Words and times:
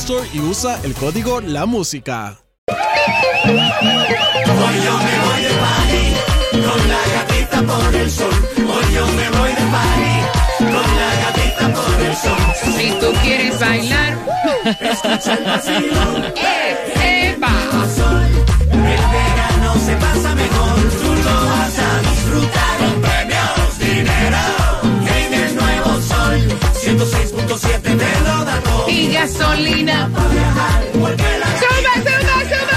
Store 0.00 0.26
y 0.32 0.40
usa 0.40 0.80
el 0.82 0.94
código 0.94 1.42
La 1.42 1.66
Música. 1.66 2.38
Hoy 2.68 2.76
yo 4.84 4.94
me 4.96 5.14
voy 5.24 5.42
de 5.42 5.50
party 5.60 6.04
con 6.52 6.88
la 6.88 7.02
gatita 7.14 7.62
por 7.62 7.94
el 7.94 8.10
sol. 8.10 8.32
Hoy 8.56 8.94
yo 8.94 9.06
me 9.08 9.28
voy 9.38 9.50
de 9.50 9.66
party 9.76 10.14
con 10.58 10.86
la 11.00 11.10
gatita 11.22 11.64
por 11.74 12.00
el 12.00 12.16
sol. 12.16 12.38
Si 12.64 12.90
tú 12.98 13.12
quieres 13.22 13.60
bailar, 13.60 14.16
Escucha 14.80 15.34
el 15.34 15.44
vacilón. 15.44 16.24
¡eh, 16.36 17.32
epa! 17.36 17.52
Sol, 17.94 18.24
el 18.72 18.80
verano 18.80 19.74
se 19.84 19.94
pasa 19.96 20.29
gasolina. 29.20 30.08
Viajar, 30.08 30.82
porque 30.98 31.38
la 31.38 31.46
¡Sube, 31.46 31.94
sube, 31.96 32.20
sube! 32.48 32.70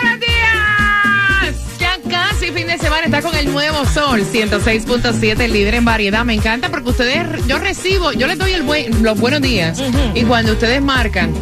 ¡Buenos 0.00 0.20
días. 0.20 1.56
Ya 1.78 1.96
casi 2.10 2.50
fin 2.50 2.66
de 2.66 2.78
semana 2.78 3.04
está 3.04 3.22
con 3.22 3.34
el 3.36 3.52
nuevo 3.52 3.84
sol 3.86 4.24
106.7, 4.32 5.40
el 5.40 5.52
líder 5.52 5.74
en 5.74 5.84
variedad. 5.84 6.24
Me 6.24 6.34
encanta 6.34 6.70
porque 6.70 6.90
ustedes, 6.90 7.46
yo 7.46 7.58
recibo, 7.58 8.12
yo 8.12 8.26
les 8.26 8.38
doy 8.38 8.52
el 8.52 8.62
buen, 8.62 9.02
los 9.02 9.18
buenos 9.18 9.40
días 9.40 9.80
y 10.14 10.24
cuando 10.24 10.52
ustedes 10.52 10.82
marcan, 10.82 11.32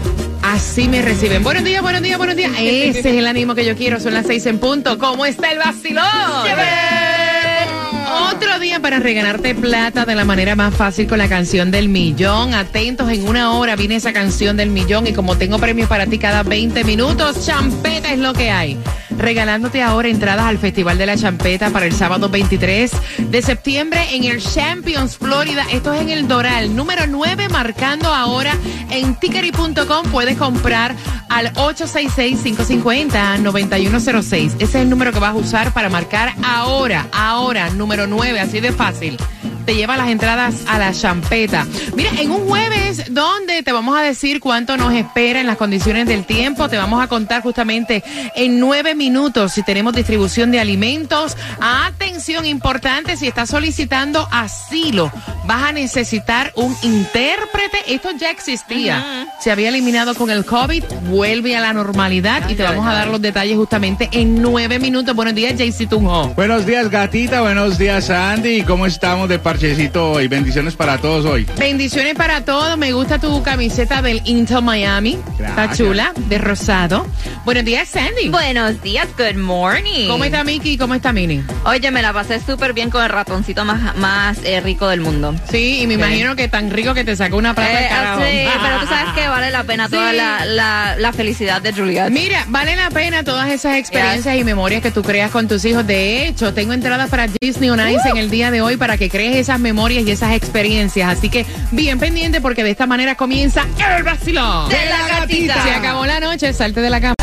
así 0.42 0.88
me 0.88 1.00
reciben. 1.00 1.42
Buenos 1.42 1.64
días, 1.64 1.80
buenos 1.80 2.02
días, 2.02 2.18
buenos 2.18 2.36
días. 2.36 2.52
Ese 2.58 2.98
es 2.98 3.06
el 3.06 3.26
ánimo 3.26 3.54
que 3.54 3.64
yo 3.64 3.74
quiero. 3.76 3.98
Son 3.98 4.12
las 4.12 4.26
seis 4.26 4.44
en 4.44 4.58
punto. 4.58 4.98
¿Cómo 4.98 5.24
está 5.24 5.52
el 5.52 5.58
vacilón? 5.58 6.04
Otro 8.36 8.58
día 8.58 8.80
para 8.80 8.98
regalarte 8.98 9.54
plata 9.54 10.04
de 10.04 10.14
la 10.14 10.26
manera 10.26 10.54
más 10.54 10.74
fácil 10.74 11.06
con 11.06 11.16
la 11.16 11.26
canción 11.26 11.70
del 11.70 11.88
millón. 11.88 12.52
Atentos, 12.52 13.10
en 13.10 13.26
una 13.26 13.52
hora 13.52 13.76
viene 13.76 13.96
esa 13.96 14.12
canción 14.12 14.58
del 14.58 14.68
millón 14.68 15.06
y 15.06 15.14
como 15.14 15.38
tengo 15.38 15.58
premios 15.58 15.88
para 15.88 16.04
ti 16.04 16.18
cada 16.18 16.42
20 16.42 16.84
minutos, 16.84 17.46
champeta 17.46 18.12
es 18.12 18.18
lo 18.18 18.34
que 18.34 18.50
hay. 18.50 18.76
Regalándote 19.18 19.82
ahora 19.82 20.08
entradas 20.08 20.46
al 20.46 20.58
Festival 20.58 20.98
de 20.98 21.06
la 21.06 21.16
Champeta 21.16 21.70
para 21.70 21.86
el 21.86 21.92
sábado 21.92 22.28
23 22.28 22.90
de 23.18 23.42
septiembre 23.42 24.00
en 24.12 24.24
el 24.24 24.42
Champions 24.42 25.16
Florida. 25.16 25.64
Esto 25.72 25.92
es 25.92 26.02
en 26.02 26.10
el 26.10 26.28
Doral, 26.28 26.76
número 26.76 27.06
9, 27.06 27.48
marcando 27.48 28.12
ahora 28.12 28.52
en 28.90 29.14
tickery.com. 29.14 30.10
Puedes 30.10 30.36
comprar 30.36 30.94
al 31.28 31.52
866-550-9106. 31.54 34.54
Ese 34.54 34.64
es 34.64 34.74
el 34.74 34.90
número 34.90 35.12
que 35.12 35.18
vas 35.18 35.32
a 35.32 35.36
usar 35.36 35.72
para 35.72 35.88
marcar 35.88 36.34
ahora, 36.44 37.08
ahora, 37.12 37.70
número 37.70 38.06
9, 38.06 38.38
así 38.40 38.60
de 38.60 38.72
fácil. 38.72 39.16
Te 39.66 39.74
lleva 39.74 39.96
las 39.96 40.10
entradas 40.10 40.62
a 40.68 40.78
la 40.78 40.92
champeta. 40.92 41.66
Mira, 41.96 42.10
en 42.18 42.30
un 42.30 42.46
jueves 42.46 43.12
donde 43.12 43.64
te 43.64 43.72
vamos 43.72 43.98
a 43.98 44.02
decir 44.02 44.38
cuánto 44.38 44.76
nos 44.76 44.94
espera 44.94 45.40
en 45.40 45.46
las 45.46 45.56
condiciones 45.56 46.06
del 46.06 46.24
tiempo, 46.24 46.68
te 46.68 46.76
vamos 46.76 47.02
a 47.02 47.08
contar 47.08 47.42
justamente 47.42 48.04
en 48.36 48.60
nueve 48.60 48.94
minutos 48.94 49.52
si 49.52 49.64
tenemos 49.64 49.92
distribución 49.92 50.52
de 50.52 50.60
alimentos. 50.60 51.36
Atención 51.60 52.46
importante, 52.46 53.16
si 53.16 53.26
estás 53.26 53.50
solicitando 53.50 54.28
asilo, 54.30 55.10
vas 55.46 55.64
a 55.64 55.72
necesitar 55.72 56.52
un 56.54 56.76
intérprete. 56.82 57.78
Esto 57.88 58.10
ya 58.18 58.30
existía. 58.30 59.26
Se 59.40 59.50
había 59.50 59.70
eliminado 59.70 60.14
con 60.14 60.30
el 60.30 60.44
COVID, 60.44 60.84
vuelve 61.08 61.56
a 61.56 61.60
la 61.60 61.72
normalidad 61.72 62.48
y 62.48 62.54
te 62.54 62.62
vamos 62.62 62.86
a 62.86 62.92
dar 62.92 63.08
los 63.08 63.20
detalles 63.20 63.56
justamente 63.56 64.08
en 64.12 64.40
nueve 64.40 64.78
minutos. 64.78 65.14
Buenos 65.14 65.34
días, 65.34 65.54
JC 65.58 65.88
Tunjo. 65.88 66.28
Buenos 66.36 66.66
días, 66.66 66.88
gatita. 66.88 67.40
Buenos 67.40 67.78
días, 67.78 68.10
Andy. 68.10 68.62
¿Cómo 68.62 68.86
estamos 68.86 69.28
de 69.28 69.38
parchecito 69.60 70.10
hoy? 70.12 70.28
Bendiciones 70.28 70.76
para 70.76 70.98
todos 70.98 71.24
hoy. 71.24 71.46
Bendiciones 71.58 72.14
para 72.14 72.44
todos. 72.44 72.76
Me 72.76 72.92
gusta 72.92 73.18
tu 73.18 73.42
camiseta 73.42 74.02
del 74.02 74.20
Intel 74.26 74.60
Miami. 74.60 75.12
Está 75.40 75.52
Gracias. 75.54 75.78
chula, 75.78 76.12
de 76.14 76.36
rosado. 76.36 77.06
Buenos 77.46 77.64
días, 77.64 77.88
Sandy. 77.88 78.28
Buenos 78.28 78.82
días, 78.82 79.08
good 79.16 79.40
morning. 79.40 80.08
¿Cómo 80.08 80.24
está 80.24 80.44
Miki 80.44 80.72
y 80.72 80.76
cómo 80.76 80.94
está 80.94 81.10
Mini? 81.14 81.42
Oye, 81.64 81.90
me 81.90 82.02
la 82.02 82.12
pasé 82.12 82.38
súper 82.38 82.74
bien 82.74 82.90
con 82.90 83.02
el 83.02 83.08
ratoncito 83.08 83.64
más, 83.64 83.96
más 83.96 84.36
eh, 84.44 84.60
rico 84.60 84.88
del 84.88 85.00
mundo. 85.00 85.34
Sí, 85.50 85.80
y 85.80 85.86
me 85.86 85.94
imagino 85.94 86.36
que 86.36 86.48
tan 86.48 86.70
rico 86.70 86.92
que 86.92 87.04
te 87.04 87.16
sacó 87.16 87.38
una 87.38 87.54
plata 87.54 87.78
de 87.78 87.86
Eh, 87.86 87.88
carajo. 87.88 88.20
sí, 88.20 88.48
pero 88.62 88.80
tú 88.80 88.86
sabes 88.88 89.14
que 89.14 89.26
vale 89.28 89.50
la 89.50 89.64
pena 89.64 89.88
toda 89.88 90.12
la, 90.12 90.44
la, 90.44 90.96
la 90.98 91.12
felicidad 91.14 91.62
de 91.62 91.72
Juliet. 91.72 92.10
Mira, 92.10 92.44
vale 92.48 92.76
la 92.76 92.90
pena 92.90 93.24
todas 93.24 93.50
esas 93.50 93.76
experiencias 93.78 94.36
y 94.36 94.44
memorias 94.44 94.82
que 94.82 94.90
tú 94.90 95.02
creas 95.02 95.30
con 95.30 95.48
tus 95.48 95.64
hijos. 95.64 95.86
De 95.86 96.26
hecho, 96.26 96.52
tengo 96.52 96.74
entradas 96.74 97.08
para 97.08 97.26
Disney 97.40 97.70
on 97.70 97.80
Ice 97.88 98.06
en 98.10 98.18
el 98.18 98.28
día 98.28 98.50
de 98.50 98.60
hoy 98.60 98.76
para 98.76 98.98
que 98.98 99.08
crees 99.08 99.45
esas 99.46 99.60
memorias 99.60 100.04
y 100.04 100.10
esas 100.10 100.32
experiencias. 100.32 101.08
Así 101.08 101.28
que 101.28 101.46
bien 101.70 102.00
pendiente 102.00 102.40
porque 102.40 102.64
de 102.64 102.72
esta 102.72 102.86
manera 102.86 103.14
comienza 103.14 103.64
el 103.96 104.02
vacilón. 104.02 104.68
De 104.68 104.86
la 104.86 105.20
gatita. 105.20 105.62
Se 105.62 105.70
acabó 105.70 106.04
la 106.04 106.18
noche, 106.18 106.52
salte 106.52 106.80
de 106.80 106.90
la 106.90 107.00
cama. 107.00 107.14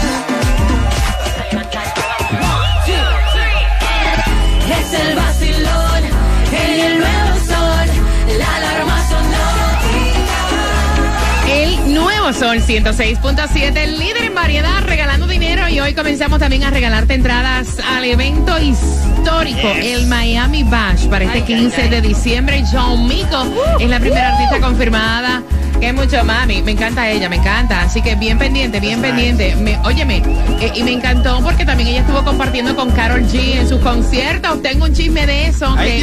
Es 4.69 4.93
el 4.93 5.15
Sol 12.43 12.57
106.7, 12.59 13.77
el 13.77 13.97
líder 13.97 14.25
en 14.25 14.35
variedad, 14.35 14.83
regalando 14.85 15.27
dinero. 15.27 15.69
Y 15.69 15.79
hoy 15.79 15.93
comenzamos 15.93 16.39
también 16.39 16.65
a 16.65 16.71
regalarte 16.71 17.13
entradas 17.13 17.79
al 17.79 18.03
evento 18.03 18.59
histórico, 18.59 19.69
el 19.81 20.07
Miami 20.07 20.63
Bash, 20.63 21.07
para 21.07 21.23
este 21.23 21.43
15 21.43 21.87
de 21.87 22.01
diciembre. 22.01 22.61
John 22.69 23.07
Mico 23.07 23.45
es 23.79 23.89
la 23.89 23.97
primera 23.97 24.35
artista 24.35 24.59
confirmada. 24.59 25.41
Que 25.79 25.93
mucho 25.93 26.21
mami, 26.25 26.61
me 26.61 26.71
encanta 26.71 27.09
ella, 27.09 27.29
me 27.29 27.37
encanta. 27.37 27.83
Así 27.83 28.01
que 28.01 28.15
bien 28.15 28.37
pendiente, 28.37 28.81
bien 28.81 29.01
pendiente. 29.01 29.55
Me, 29.55 29.77
óyeme, 29.85 30.17
eh, 30.59 30.73
y 30.75 30.83
me 30.83 30.91
encantó 30.91 31.39
porque 31.41 31.63
también 31.63 31.87
ella 31.87 32.01
estuvo 32.01 32.25
compartiendo 32.25 32.75
con 32.75 32.91
Carol 32.91 33.21
G 33.23 33.55
en 33.55 33.69
sus 33.69 33.79
conciertos. 33.79 34.61
Tengo 34.61 34.83
un 34.83 34.93
chisme 34.93 35.25
de 35.25 35.47
eso. 35.47 35.73
que- 35.77 36.01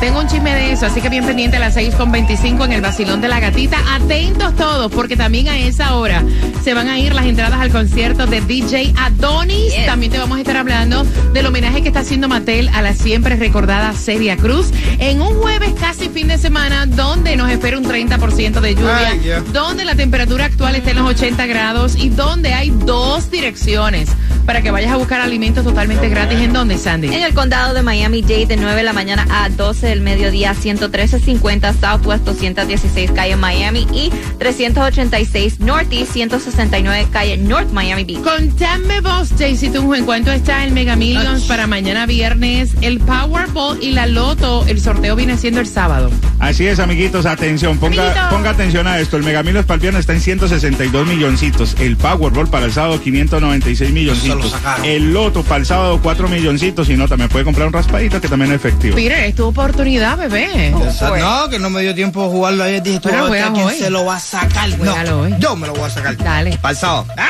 tengo 0.00 0.20
un 0.20 0.28
chisme 0.28 0.54
de 0.54 0.72
eso, 0.72 0.86
así 0.86 1.00
que 1.00 1.08
bien 1.08 1.24
pendiente 1.24 1.56
a 1.56 1.60
las 1.60 1.74
6 1.74 1.94
con 1.94 2.12
25 2.12 2.64
en 2.64 2.72
el 2.72 2.80
Basilón 2.80 3.20
de 3.20 3.28
la 3.28 3.40
Gatita. 3.40 3.78
Atentos 3.94 4.54
todos, 4.56 4.92
porque 4.92 5.16
también 5.16 5.48
a 5.48 5.58
esa 5.58 5.96
hora 5.96 6.22
se 6.62 6.74
van 6.74 6.88
a 6.88 6.98
ir 6.98 7.14
las 7.14 7.26
entradas 7.26 7.60
al 7.60 7.70
concierto 7.70 8.26
de 8.26 8.40
DJ 8.40 8.94
Adonis. 8.96 9.74
Yes. 9.74 9.86
También 9.86 10.12
te 10.12 10.18
vamos 10.18 10.36
a 10.38 10.40
estar 10.40 10.56
hablando 10.56 11.04
del 11.32 11.46
homenaje 11.46 11.82
que 11.82 11.88
está 11.88 12.00
haciendo 12.00 12.28
Mattel 12.28 12.68
a 12.70 12.82
la 12.82 12.94
siempre 12.94 13.36
recordada 13.36 13.92
Celia 13.92 14.36
Cruz 14.36 14.70
en 14.98 15.22
un 15.22 15.34
jueves 15.34 15.72
casi 15.80 16.08
fin 16.08 16.28
de 16.28 16.38
semana 16.38 16.86
donde 16.86 17.36
nos 17.36 17.50
espera 17.50 17.78
un 17.78 17.84
30% 17.84 18.60
de 18.60 18.74
lluvia, 18.74 19.10
Ay, 19.10 19.20
yeah. 19.20 19.40
donde 19.52 19.84
la 19.84 19.94
temperatura 19.94 20.44
actual 20.44 20.74
está 20.76 20.90
en 20.90 20.96
los 20.98 21.10
80 21.10 21.46
grados 21.46 21.96
y 21.96 22.10
donde 22.10 22.52
hay 22.52 22.70
dos 22.70 23.30
direcciones 23.30 24.10
para 24.46 24.62
que 24.62 24.70
vayas 24.70 24.92
a 24.92 24.96
buscar 24.96 25.20
alimentos 25.20 25.64
totalmente 25.64 26.08
gratis. 26.08 26.38
¿En 26.38 26.52
dónde, 26.52 26.78
Sandy? 26.78 27.08
En 27.08 27.22
el 27.22 27.34
condado 27.34 27.74
de 27.74 27.82
Miami-Dade 27.82 28.46
de 28.46 28.56
9 28.56 28.76
de 28.76 28.82
la 28.84 28.92
mañana 28.92 29.26
a 29.28 29.48
12 29.48 29.88
del 29.88 30.00
mediodía, 30.00 30.54
11350 30.54 31.72
Southwest 31.74 32.24
216 32.24 33.10
calle 33.10 33.36
Miami 33.36 33.86
y 33.92 34.10
386 34.38 35.60
Northeast 35.60 36.12
169 36.12 37.08
calle 37.10 37.36
North 37.36 37.70
Miami 37.72 38.04
Beach. 38.04 38.22
Contame 38.22 39.00
vos, 39.00 39.30
Jaycee 39.36 39.70
Tunjo, 39.70 39.94
en 39.94 40.04
cuánto 40.04 40.30
está 40.30 40.64
el 40.64 40.72
Mega 40.72 40.96
Millions 40.96 41.44
para 41.44 41.66
mañana 41.66 42.06
viernes, 42.06 42.74
el 42.80 43.00
Powerball 43.00 43.82
y 43.82 43.92
la 43.92 44.06
Loto. 44.06 44.64
El 44.66 44.80
sorteo 44.80 45.16
viene 45.16 45.36
siendo 45.36 45.60
el 45.60 45.66
sábado. 45.66 46.10
Así 46.38 46.66
es, 46.66 46.78
amiguitos, 46.78 47.26
atención, 47.26 47.78
ponga, 47.78 48.28
ponga 48.30 48.50
atención 48.50 48.86
a 48.86 49.00
esto. 49.00 49.16
El 49.16 49.24
Megamilos 49.24 49.64
para 49.64 49.76
el 49.76 49.80
viernes 49.80 50.00
está 50.00 50.12
en 50.12 50.20
162 50.20 51.06
milloncitos. 51.06 51.76
El 51.80 51.96
Powerball 51.96 52.48
para 52.48 52.66
el 52.66 52.72
sábado 52.72 53.00
596 53.00 53.92
milloncitos. 53.92 54.35
Sacaron. 54.42 54.84
El 54.84 55.12
Loto 55.12 55.42
para 55.42 55.56
el 55.58 55.66
sábado 55.66 56.00
4 56.02 56.28
milloncitos. 56.28 56.88
Y 56.88 56.96
no, 56.96 57.06
también 57.08 57.28
puede 57.30 57.44
comprar 57.44 57.66
un 57.66 57.72
raspadito 57.72 58.20
que 58.20 58.28
también 58.28 58.50
es 58.52 58.56
efectivo. 58.56 58.96
Mira, 58.96 59.24
es 59.26 59.34
tu 59.34 59.46
oportunidad, 59.46 60.16
bebé. 60.18 60.72
Esa- 60.88 61.16
No, 61.16 61.48
que 61.48 61.58
no 61.58 61.70
me 61.70 61.82
dio 61.82 61.94
tiempo 61.94 62.22
de 62.22 62.28
jugarlo 62.28 62.64
ayer. 62.64 62.82
Dije, 62.82 63.00
tú 63.00 63.08
Pero 63.08 63.28
vas 63.28 63.42
a 63.42 63.52
quién 63.52 63.66
hoy. 63.66 63.74
se 63.78 63.90
lo 63.90 64.04
va 64.04 64.16
a 64.16 64.20
sacar. 64.20 64.68
No, 64.78 65.20
hoy. 65.20 65.34
yo 65.38 65.56
me 65.56 65.66
lo 65.66 65.74
voy 65.74 65.84
a 65.84 65.90
sacar. 65.90 66.16
Dale. 66.16 66.58
Para 66.58 66.72
el 66.72 66.76
sábado. 66.78 67.06
¡Ah! 67.16 67.26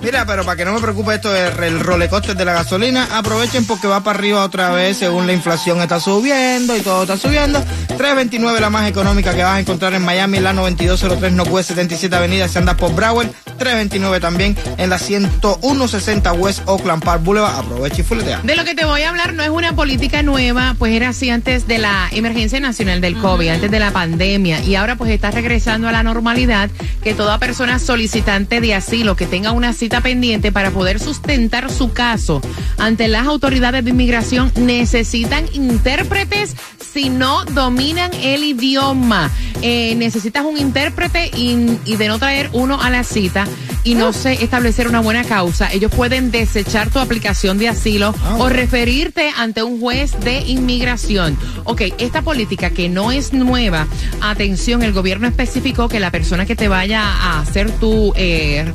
Mira, 0.00 0.26
pero 0.26 0.44
para 0.44 0.56
que 0.56 0.64
no 0.64 0.72
me 0.72 0.80
preocupe 0.80 1.14
esto 1.14 1.32
del 1.32 1.62
el 1.62 1.78
rolecoster 1.78 2.34
de 2.36 2.44
la 2.44 2.52
gasolina, 2.54 3.06
aprovechen 3.16 3.64
porque 3.66 3.86
va 3.86 4.02
para 4.02 4.18
arriba 4.18 4.42
otra 4.44 4.70
vez 4.70 4.96
según 4.96 5.28
la 5.28 5.32
inflación 5.32 5.80
está 5.80 6.00
subiendo 6.00 6.76
y 6.76 6.80
todo 6.80 7.02
está 7.02 7.16
subiendo. 7.16 7.60
329 7.86 8.58
la 8.60 8.68
más 8.68 8.88
económica 8.88 9.32
que 9.32 9.44
vas 9.44 9.58
a 9.58 9.60
encontrar 9.60 9.94
en 9.94 10.04
Miami, 10.04 10.40
la 10.40 10.52
9203 10.54 11.32
Northwest 11.32 11.68
77 11.68 12.16
Avenida 12.16 12.48
si 12.48 12.58
andas 12.58 12.74
por 12.74 12.92
Broward. 12.96 13.28
329 13.58 14.20
también 14.20 14.56
en 14.78 14.90
la 14.90 14.98
10160 14.98 16.32
West 16.32 16.62
Oakland 16.66 17.04
Park 17.04 17.22
Boulevard. 17.22 17.58
Aprovecha 17.58 18.00
y 18.00 18.04
fuletea. 18.04 18.40
De 18.42 18.56
lo 18.56 18.64
que 18.64 18.74
te 18.74 18.84
voy 18.84 19.02
a 19.02 19.10
hablar 19.10 19.34
no 19.34 19.42
es 19.42 19.50
una 19.50 19.74
política 19.74 20.22
nueva, 20.22 20.74
pues 20.78 20.94
era 20.94 21.10
así 21.10 21.30
antes 21.30 21.66
de 21.66 21.78
la 21.78 22.08
emergencia 22.12 22.60
nacional 22.60 23.00
del 23.00 23.16
COVID, 23.16 23.48
antes 23.48 23.70
de 23.70 23.78
la 23.78 23.90
pandemia, 23.90 24.62
y 24.64 24.74
ahora 24.74 24.96
pues 24.96 25.10
está 25.10 25.30
regresando 25.30 25.88
a 25.88 25.92
la 25.92 26.02
normalidad 26.02 26.70
que 27.02 27.14
toda 27.14 27.38
persona 27.38 27.78
solicitante 27.78 28.60
de 28.60 28.74
asilo 28.74 29.16
que 29.16 29.26
tenga 29.26 29.52
una 29.52 29.72
cita 29.72 30.00
pendiente 30.00 30.52
para 30.52 30.70
poder 30.70 31.00
sustentar 31.00 31.70
su 31.70 31.92
caso 31.92 32.40
ante 32.78 33.08
las 33.08 33.26
autoridades 33.26 33.84
de 33.84 33.90
inmigración 33.90 34.52
necesitan 34.56 35.44
intérpretes 35.52 36.56
si 36.92 37.08
no 37.08 37.44
dominan 37.46 38.10
el 38.14 38.44
idioma. 38.44 39.30
Eh, 39.62 39.94
necesitas 39.96 40.44
un 40.44 40.58
intérprete 40.58 41.30
y, 41.36 41.78
y 41.84 41.96
de 41.96 42.08
no 42.08 42.18
traer 42.18 42.50
uno 42.52 42.80
a 42.80 42.90
la 42.90 43.04
cita 43.04 43.41
y 43.84 43.94
no 43.94 44.12
sé 44.12 44.44
establecer 44.44 44.88
una 44.88 45.00
buena 45.00 45.24
causa, 45.24 45.72
ellos 45.72 45.90
pueden 45.90 46.30
desechar 46.30 46.90
tu 46.90 46.98
aplicación 46.98 47.58
de 47.58 47.68
asilo 47.68 48.14
o 48.38 48.48
referirte 48.48 49.30
ante 49.36 49.62
un 49.62 49.80
juez 49.80 50.18
de 50.20 50.40
inmigración. 50.40 51.36
Ok, 51.64 51.82
esta 51.98 52.22
política 52.22 52.70
que 52.70 52.88
no 52.88 53.12
es 53.12 53.32
nueva, 53.32 53.86
atención, 54.20 54.82
el 54.82 54.92
gobierno 54.92 55.26
especificó 55.26 55.88
que 55.88 56.00
la 56.00 56.10
persona 56.10 56.46
que 56.46 56.56
te 56.56 56.68
vaya 56.68 57.02
a 57.02 57.40
hacer 57.40 57.70
tu 57.72 58.12
eh, 58.16 58.72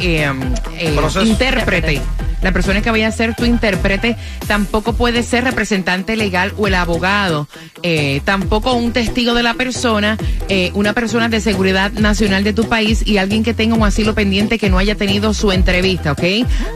eh, 0.00 0.32
eh, 0.78 0.96
intérprete. 1.22 2.00
La 2.44 2.52
persona 2.52 2.82
que 2.82 2.90
vaya 2.90 3.08
a 3.08 3.10
ser 3.10 3.34
tu 3.34 3.46
intérprete 3.46 4.18
tampoco 4.46 4.92
puede 4.92 5.22
ser 5.22 5.44
representante 5.44 6.14
legal 6.14 6.52
o 6.58 6.66
el 6.66 6.74
abogado, 6.74 7.48
eh, 7.82 8.20
tampoco 8.26 8.74
un 8.74 8.92
testigo 8.92 9.32
de 9.32 9.42
la 9.42 9.54
persona, 9.54 10.18
eh, 10.50 10.70
una 10.74 10.92
persona 10.92 11.30
de 11.30 11.40
seguridad 11.40 11.90
nacional 11.92 12.44
de 12.44 12.52
tu 12.52 12.68
país 12.68 13.02
y 13.06 13.16
alguien 13.16 13.44
que 13.44 13.54
tenga 13.54 13.74
un 13.74 13.82
asilo 13.82 14.14
pendiente 14.14 14.58
que 14.58 14.68
no 14.68 14.76
haya 14.76 14.94
tenido 14.94 15.32
su 15.32 15.52
entrevista, 15.52 16.12
¿ok? 16.12 16.22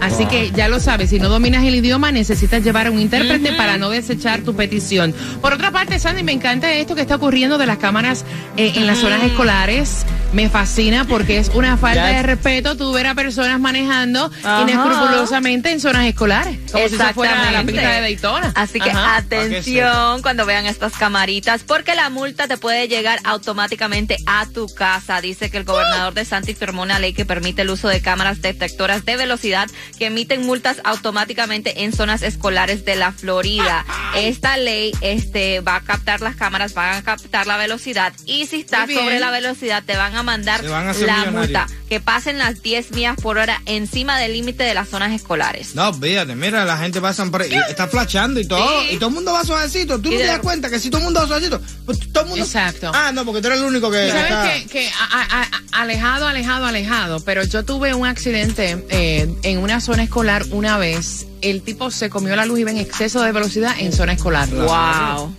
Así 0.00 0.24
que 0.24 0.50
ya 0.52 0.68
lo 0.68 0.80
sabes, 0.80 1.10
si 1.10 1.20
no 1.20 1.28
dominas 1.28 1.62
el 1.62 1.74
idioma 1.74 2.12
necesitas 2.12 2.64
llevar 2.64 2.86
a 2.86 2.90
un 2.90 2.98
intérprete 2.98 3.52
para 3.52 3.76
no 3.76 3.90
desechar 3.90 4.40
tu 4.40 4.56
petición. 4.56 5.14
Por 5.42 5.52
otra 5.52 5.70
parte, 5.70 5.98
Sandy, 5.98 6.22
me 6.22 6.32
encanta 6.32 6.72
esto 6.72 6.94
que 6.94 7.02
está 7.02 7.16
ocurriendo 7.16 7.58
de 7.58 7.66
las 7.66 7.76
cámaras 7.76 8.24
eh, 8.56 8.72
en 8.74 8.86
las 8.86 9.00
zonas 9.00 9.22
escolares. 9.22 10.06
Me 10.32 10.48
fascina 10.48 11.04
porque 11.04 11.38
es 11.38 11.50
una 11.54 11.76
falta 11.76 12.06
de 12.06 12.22
respeto 12.22 12.76
tú 12.76 12.92
ver 12.92 13.06
a 13.06 13.14
personas 13.14 13.60
manejando 13.60 14.30
Ajá. 14.42 14.62
inescrupulosamente 14.62 15.57
en 15.64 15.80
zonas 15.80 16.06
escolares, 16.06 16.58
como 16.70 16.88
si 16.88 16.96
fuera 16.96 17.34
la 17.34 17.60
Exactamente. 17.60 17.72
pista 17.72 17.90
de 17.90 18.00
Daytona. 18.00 18.52
Así 18.54 18.80
que 18.80 18.90
Ajá. 18.90 19.16
atención 19.16 20.22
cuando 20.22 20.46
vean 20.46 20.66
estas 20.66 20.92
camaritas, 20.94 21.62
porque 21.64 21.94
la 21.94 22.10
multa 22.10 22.48
te 22.48 22.56
puede 22.56 22.88
llegar 22.88 23.20
automáticamente 23.24 24.16
a 24.26 24.46
tu 24.46 24.68
casa. 24.68 25.20
Dice 25.20 25.50
que 25.50 25.58
el 25.58 25.64
gobernador 25.64 26.14
de 26.14 26.24
Santi 26.24 26.54
firmó 26.54 26.82
una 26.82 26.98
ley 26.98 27.12
que 27.12 27.24
permite 27.24 27.62
el 27.62 27.70
uso 27.70 27.88
de 27.88 28.00
cámaras 28.00 28.42
detectoras 28.42 29.04
de 29.04 29.16
velocidad 29.16 29.68
que 29.98 30.06
emiten 30.06 30.46
multas 30.46 30.80
automáticamente 30.84 31.82
en 31.84 31.92
zonas 31.92 32.22
escolares 32.22 32.84
de 32.84 32.96
la 32.96 33.12
Florida. 33.12 33.84
Esta 34.14 34.56
ley 34.56 34.92
este, 35.00 35.60
va 35.60 35.76
a 35.76 35.80
captar 35.80 36.20
las 36.20 36.36
cámaras, 36.36 36.74
van 36.74 36.94
a 36.94 37.02
captar 37.02 37.46
la 37.46 37.56
velocidad 37.56 38.12
y 38.24 38.46
si 38.46 38.60
estás 38.60 38.90
sobre 38.90 39.18
la 39.20 39.30
velocidad 39.30 39.82
te 39.84 39.96
van 39.96 40.14
a 40.14 40.22
mandar 40.22 40.66
van 40.68 40.88
a 40.88 40.92
la 40.92 41.30
multa 41.30 41.66
que 41.88 42.00
pasen 42.00 42.38
las 42.38 42.62
10 42.62 42.92
millas 42.92 43.16
por 43.16 43.38
hora 43.38 43.62
encima 43.66 44.18
del 44.18 44.34
límite 44.34 44.64
de 44.64 44.74
las 44.74 44.88
zonas 44.88 45.12
escolares. 45.12 45.47
No, 45.74 45.92
fíjate, 45.94 46.34
mira, 46.34 46.64
la 46.64 46.76
gente 46.78 47.00
pasa 47.00 47.24
por 47.26 47.42
ahí, 47.42 47.50
está 47.68 47.88
flashando 47.88 48.40
y 48.40 48.46
todo, 48.46 48.82
Sí. 48.82 48.88
y 48.92 48.96
todo 48.96 49.08
el 49.08 49.14
mundo 49.14 49.32
va 49.32 49.44
suavecito. 49.44 49.98
Tú 50.00 50.10
Y 50.10 50.14
no 50.14 50.18
te 50.20 50.26
das 50.26 50.38
cuenta 50.40 50.70
que 50.70 50.78
si 50.80 50.90
todo 50.90 50.98
el 51.00 51.04
mundo 51.06 51.20
va 51.20 51.26
suavecito, 51.26 51.60
pues 51.86 51.98
todo 52.12 52.24
el 52.24 52.30
mundo. 52.30 52.44
Exacto. 52.44 52.90
Ah, 52.94 53.12
no, 53.12 53.24
porque 53.24 53.40
tú 53.40 53.48
eres 53.48 53.60
el 53.60 53.66
único 53.66 53.90
que. 53.90 54.08
está- 54.08 54.28
¿Sabes 54.28 54.62
que, 54.64 54.68
que 54.68 54.88
a- 54.90 55.22
a- 55.22 55.42
a- 55.42 55.80
alejado, 55.82 56.26
alejado, 56.26 56.66
alejado? 56.66 57.20
Pero 57.20 57.42
yo 57.44 57.64
tuve 57.64 57.94
un 57.94 58.06
accidente 58.06 58.84
eh, 58.90 59.32
en 59.42 59.58
una 59.58 59.80
zona 59.80 60.02
escolar 60.02 60.44
una 60.50 60.78
vez. 60.78 61.26
El 61.40 61.62
tipo 61.62 61.90
se 61.90 62.10
comió 62.10 62.34
la 62.36 62.46
luz 62.46 62.58
y 62.58 62.60
iba 62.62 62.70
en 62.72 62.78
exceso 62.78 63.22
de 63.22 63.30
velocidad 63.32 63.74
en 63.78 63.92
zona 63.92 64.12
escolar. 64.14 64.48
Wow. 64.50 65.34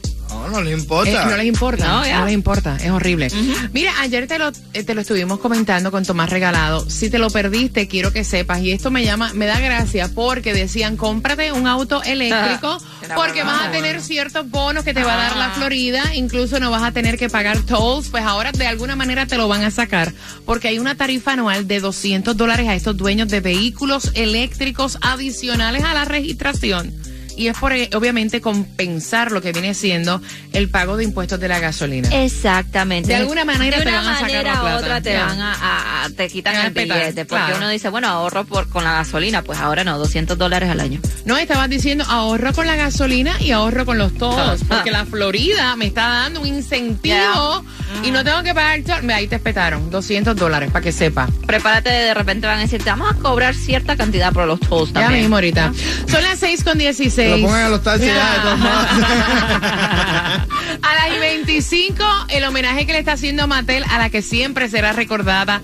No 0.49 0.61
les 0.61 0.77
importa. 0.77 1.23
Eh, 1.23 1.25
no 1.29 1.37
les 1.37 1.45
importa, 1.45 1.87
No, 1.87 2.25
les 2.25 2.33
importa, 2.33 2.77
es 2.81 2.89
horrible. 2.91 3.29
Mira, 3.73 3.93
ayer 4.01 4.27
te 4.27 4.37
lo, 4.39 4.51
eh, 4.73 4.83
te 4.83 4.93
lo 4.95 5.01
estuvimos 5.01 5.39
comentando 5.39 5.91
con 5.91 6.05
Tomás 6.05 6.29
Regalado. 6.29 6.89
Si 6.89 7.09
te 7.09 7.19
lo 7.19 7.29
perdiste, 7.29 7.87
quiero 7.87 8.11
que 8.13 8.23
sepas, 8.23 8.59
y 8.61 8.71
esto 8.71 8.91
me 8.91 9.03
llama, 9.03 9.31
me 9.33 9.45
da 9.45 9.59
gracia, 9.59 10.09
porque 10.13 10.53
decían, 10.53 10.97
cómprate 10.97 11.51
un 11.51 11.67
auto 11.67 12.01
eléctrico, 12.03 12.77
porque 13.15 13.43
vas 13.43 13.67
a 13.67 13.71
tener 13.71 14.01
ciertos 14.01 14.49
bonos 14.49 14.83
que 14.83 14.93
te 14.93 15.03
va 15.03 15.13
a 15.13 15.17
dar 15.17 15.35
la 15.37 15.45
Ah. 15.49 15.53
Florida, 15.55 16.03
incluso 16.15 16.59
no 16.59 16.69
vas 16.71 16.83
a 16.83 16.91
tener 16.91 17.17
que 17.17 17.27
pagar 17.29 17.57
tolls, 17.61 18.09
pues 18.09 18.23
ahora 18.23 18.51
de 18.51 18.67
alguna 18.67 18.95
manera 18.95 19.25
te 19.25 19.35
lo 19.37 19.47
van 19.47 19.63
a 19.63 19.71
sacar, 19.71 20.13
porque 20.45 20.67
hay 20.67 20.79
una 20.79 20.95
tarifa 20.95 21.33
anual 21.33 21.67
de 21.67 21.79
200 21.79 22.37
dólares 22.37 22.67
a 22.67 22.75
estos 22.75 22.95
dueños 22.97 23.29
de 23.29 23.39
vehículos 23.41 24.11
eléctricos 24.13 24.97
adicionales 25.01 25.83
a 25.83 25.93
la 25.93 26.05
registración 26.05 26.93
y 27.39 27.47
es 27.47 27.57
por 27.57 27.73
eh, 27.73 27.89
obviamente 27.95 28.41
compensar 28.41 29.31
lo 29.31 29.41
que 29.41 29.51
viene 29.51 29.73
siendo 29.73 30.21
el 30.53 30.69
pago 30.69 30.97
de 30.97 31.05
impuestos 31.05 31.39
de 31.39 31.47
la 31.47 31.59
gasolina. 31.59 32.09
Exactamente. 32.23 33.07
De 33.09 33.15
alguna 33.15 33.45
manera 33.45 33.77
de 33.79 33.85
te 33.85 33.91
van 33.91 34.07
a 34.07 34.19
sacar 34.19 34.43
la 34.45 34.59
plata. 34.61 34.77
otra 34.77 35.01
te 35.01 35.15
van 35.17 35.39
a, 35.39 36.03
a- 36.05 36.09
te 36.09 36.27
quitan 36.29 36.53
Te 36.55 36.67
el 36.67 36.73
petar, 36.73 36.97
billete 36.99 37.25
porque 37.25 37.43
claro. 37.45 37.57
uno 37.57 37.69
dice 37.69 37.89
bueno 37.89 38.07
ahorro 38.09 38.45
por 38.45 38.69
con 38.69 38.83
la 38.83 38.93
gasolina 38.93 39.41
pues 39.41 39.59
ahora 39.59 39.83
no 39.83 39.97
200 39.97 40.37
dólares 40.37 40.69
al 40.69 40.79
año. 40.79 40.99
No, 41.25 41.37
estabas 41.37 41.69
diciendo 41.69 42.03
ahorro 42.07 42.53
con 42.53 42.67
la 42.67 42.75
gasolina 42.75 43.35
y 43.39 43.51
ahorro 43.51 43.85
con 43.85 43.97
los 43.97 44.11
Ah. 44.21 44.55
porque 44.67 44.91
la 44.91 45.05
Florida 45.05 45.75
me 45.75 45.85
está 45.87 46.07
dando 46.07 46.41
un 46.41 46.47
incentivo 46.47 47.63
y 48.03 48.11
no 48.11 48.23
tengo 48.23 48.43
que 48.43 48.53
pagar 48.53 48.79
Ahí 49.13 49.27
te 49.27 49.35
espetaron 49.35 49.89
200 49.89 50.35
dólares 50.35 50.71
para 50.71 50.83
que 50.83 50.91
sepa. 50.91 51.27
Prepárate 51.45 51.89
de 51.89 52.13
repente 52.13 52.47
van 52.47 52.59
a 52.59 52.61
decir 52.61 52.83
te 52.83 52.89
vamos 52.89 53.11
a 53.11 53.15
cobrar 53.15 53.55
cierta 53.55 53.97
cantidad 53.97 54.31
por 54.31 54.47
los 54.47 54.59
Ya 54.59 54.93
también. 54.93 55.21
mismo 55.21 55.35
ahorita. 55.35 55.73
Son 56.07 56.23
las 56.23 56.39
6 56.39 56.63
con 56.63 56.77
16. 56.77 57.35
Que 57.35 57.41
lo 57.41 57.47
pongan 57.47 57.65
a 57.65 57.69
los 57.69 57.83
taxis 57.83 58.07
ya, 58.07 58.43
a 60.81 60.95
las 60.95 61.15
y 61.15 61.19
25, 61.19 62.03
el 62.29 62.43
homenaje 62.43 62.85
que 62.85 62.93
le 62.93 62.99
está 62.99 63.13
haciendo 63.13 63.47
Mattel 63.47 63.83
a 63.89 63.97
la 63.97 64.09
que 64.09 64.21
siempre 64.21 64.69
será 64.69 64.93
recordada. 64.93 65.61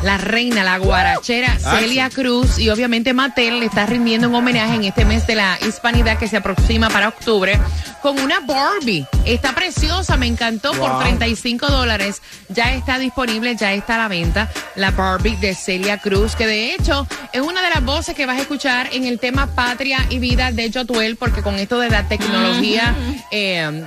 la 0.04 0.18
reina, 0.18 0.62
la 0.62 0.76
guarachera 0.78 1.58
Celia 1.58 2.10
Cruz 2.10 2.58
y 2.58 2.68
obviamente 2.68 3.14
Mattel 3.14 3.60
le 3.60 3.66
está 3.66 3.86
rindiendo 3.86 4.28
un 4.28 4.34
homenaje 4.34 4.74
en 4.74 4.84
este 4.84 5.04
mes 5.04 5.26
de 5.26 5.34
la 5.34 5.58
hispanidad 5.66 6.18
que 6.18 6.28
se 6.28 6.36
aproxima 6.36 6.90
para 6.90 7.08
octubre 7.08 7.58
con 8.02 8.18
una 8.20 8.40
Barbie. 8.40 9.06
Está 9.24 9.54
preciosa, 9.54 10.18
me 10.18 10.26
encantó 10.26 10.72
por 10.72 11.00
35 11.00 11.68
dólares. 11.68 12.20
Ya 12.50 12.74
está 12.74 12.98
disponible, 12.98 13.56
ya 13.56 13.72
está 13.72 13.94
a 13.94 13.98
la 13.98 14.08
venta 14.08 14.50
la 14.76 14.90
Barbie 14.90 15.36
de 15.36 15.54
Celia 15.54 15.98
Cruz, 15.98 16.36
que 16.36 16.46
de 16.46 16.74
hecho 16.74 17.06
es 17.32 17.40
una 17.40 17.62
de 17.62 17.70
las 17.70 17.82
voces 17.82 18.14
que 18.14 18.26
vas 18.26 18.36
a 18.36 18.42
escuchar 18.42 18.90
en 18.92 19.04
el 19.04 19.18
tema 19.18 19.46
Patria 19.54 20.04
y 20.10 20.18
Vida 20.18 20.52
de 20.52 20.70
Jotuel, 20.70 21.16
porque 21.16 21.42
con 21.42 21.54
esto 21.54 21.78
de 21.78 21.88
la 21.88 22.06
tecnología... 22.06 22.94
eh, 23.30 23.84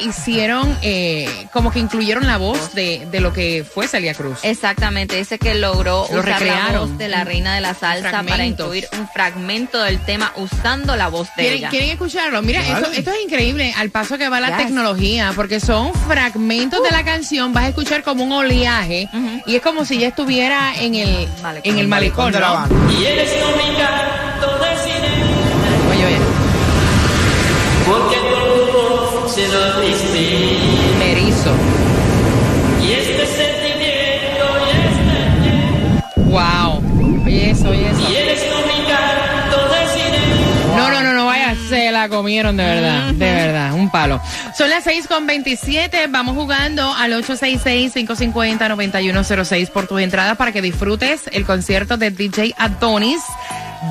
hicieron 0.00 0.76
eh, 0.82 1.28
como 1.52 1.70
que 1.70 1.78
incluyeron 1.78 2.26
la 2.26 2.36
voz 2.38 2.74
de, 2.74 3.06
de 3.10 3.20
lo 3.20 3.32
que 3.32 3.64
fue 3.64 3.88
Celia 3.88 4.14
Cruz. 4.14 4.38
Exactamente, 4.42 5.16
dice 5.16 5.38
que 5.38 5.54
logró 5.54 6.06
Lo 6.10 6.20
usar 6.20 6.24
la 6.28 6.38
recrearon. 6.38 6.88
voz 6.90 6.98
de 6.98 7.08
la 7.08 7.24
reina 7.24 7.54
de 7.54 7.60
la 7.60 7.74
salsa 7.74 8.22
para 8.22 8.44
incluir 8.44 8.88
un 8.98 9.08
fragmento 9.08 9.82
del 9.82 9.98
tema 10.04 10.32
usando 10.36 10.96
la 10.96 11.08
voz 11.08 11.28
de 11.36 11.42
¿Quieren, 11.42 11.58
ella. 11.58 11.68
quieren 11.70 11.90
escucharlo? 11.90 12.42
Mira, 12.42 12.60
esto, 12.66 12.90
esto 12.92 13.10
es 13.10 13.22
increíble 13.24 13.74
al 13.76 13.90
paso 13.90 14.18
que 14.18 14.28
va 14.28 14.40
la 14.40 14.48
Yes. 14.48 14.58
tecnología, 14.58 15.32
porque 15.34 15.60
son 15.60 15.92
fragmentos 15.94 16.82
de 16.82 16.90
la 16.90 17.04
canción, 17.04 17.52
vas 17.52 17.64
a 17.64 17.68
escuchar 17.68 18.02
como 18.02 18.24
un 18.24 18.32
oleaje 18.32 19.08
y 19.46 19.56
es 19.56 19.62
como 19.62 19.84
si 19.84 19.98
ya 19.98 20.08
estuviera 20.08 20.74
en 20.78 20.94
el 20.94 21.28
Malecón. 21.42 21.72
en 21.72 21.78
el 21.78 21.88
malecón, 21.88 22.32
de 22.32 22.40
la 22.40 22.50
banda. 22.52 22.76
Y 22.92 23.04
eres 23.04 23.32
mi 23.56 23.74
canto 23.76 24.58
de 24.64 24.75
la 42.08 42.16
comieron 42.16 42.56
de 42.56 42.64
verdad, 42.64 43.12
de 43.12 43.32
verdad, 43.32 43.72
un 43.74 43.90
palo. 43.90 44.20
Son 44.56 44.70
las 44.70 44.84
6 44.84 45.06
con 45.08 45.26
27, 45.26 46.06
vamos 46.08 46.34
jugando 46.36 46.92
al 46.94 47.12
866-550-9106 47.24 49.70
por 49.70 49.86
tus 49.86 50.00
entradas 50.00 50.36
para 50.36 50.52
que 50.52 50.62
disfrutes 50.62 51.22
el 51.32 51.44
concierto 51.44 51.96
de 51.96 52.10
DJ 52.10 52.54
Adonis. 52.58 53.20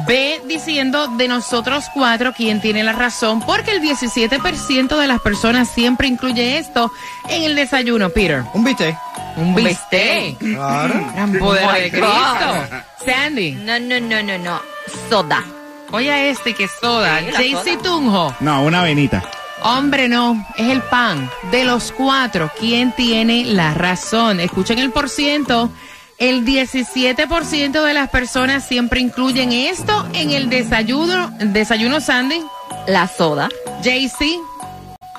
Ve 0.07 0.41
diciendo 0.47 1.07
de 1.09 1.27
nosotros 1.27 1.85
cuatro 1.93 2.33
quién 2.35 2.59
tiene 2.59 2.83
la 2.83 2.91
razón, 2.93 3.41
porque 3.41 3.71
el 3.71 3.81
17% 3.81 4.97
de 4.97 5.07
las 5.07 5.21
personas 5.21 5.69
siempre 5.69 6.07
incluye 6.07 6.57
esto 6.57 6.91
en 7.29 7.43
el 7.43 7.55
desayuno, 7.55 8.09
Peter. 8.09 8.43
¿Un 8.53 8.63
bistec? 8.63 8.95
Un 9.37 9.55
bistec. 9.55 10.37
Claro. 10.39 11.11
Gran 11.13 11.33
poder 11.37 11.65
Oh 11.65 11.71
my 11.71 11.79
de. 11.81 11.89
Cristo. 11.91 12.81
Sandy, 13.05 13.51
No, 13.51 13.79
no, 13.79 13.99
no, 13.99 14.23
no, 14.23 14.37
no. 14.37 14.61
Soda. 15.09 15.43
Oye 15.91 16.11
a 16.11 16.25
este 16.29 16.53
que 16.53 16.65
es 16.65 16.71
soda. 16.81 17.19
Sí, 17.19 17.31
la 17.31 17.41
JC 17.41 17.73
soda. 17.73 17.81
Tunjo. 17.83 18.35
No, 18.39 18.63
una 18.63 18.83
venita. 18.83 19.23
Hombre, 19.63 20.07
no, 20.07 20.45
es 20.57 20.69
el 20.69 20.81
pan. 20.81 21.29
De 21.51 21.63
los 21.65 21.91
cuatro, 21.91 22.51
¿quién 22.59 22.91
tiene 22.91 23.45
la 23.45 23.73
razón? 23.73 24.39
Escuchen 24.39 24.79
el 24.79 24.91
por 24.91 25.09
ciento. 25.09 25.71
El 26.17 26.45
17% 26.45 27.83
de 27.83 27.93
las 27.93 28.09
personas 28.09 28.65
siempre 28.65 29.01
incluyen 29.01 29.51
esto 29.51 30.07
en 30.13 30.31
el 30.31 30.49
desayuno, 30.49 31.29
desayuno 31.39 31.99
Sandy, 31.99 32.41
La 32.87 33.07
soda. 33.07 33.49
JC, 33.83 34.39